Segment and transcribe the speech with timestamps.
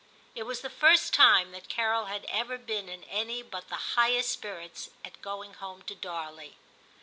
[0.33, 4.31] It was the first time that Carol had ever been in any but the highest
[4.31, 6.57] spirits at going home to Darley.